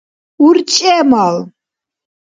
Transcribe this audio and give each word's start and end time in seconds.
урчӀемал 0.45 1.37